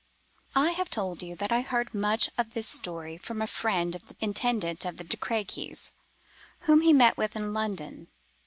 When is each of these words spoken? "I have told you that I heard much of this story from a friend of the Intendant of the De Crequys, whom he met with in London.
"I 0.55 0.71
have 0.71 0.89
told 0.89 1.21
you 1.21 1.35
that 1.35 1.51
I 1.51 1.61
heard 1.61 1.93
much 1.93 2.27
of 2.35 2.55
this 2.55 2.67
story 2.67 3.17
from 3.17 3.39
a 3.39 3.45
friend 3.45 3.93
of 3.93 4.07
the 4.07 4.15
Intendant 4.19 4.83
of 4.83 4.97
the 4.97 5.03
De 5.03 5.15
Crequys, 5.15 5.93
whom 6.61 6.81
he 6.81 6.91
met 6.91 7.17
with 7.17 7.35
in 7.35 7.53
London. 7.53 8.07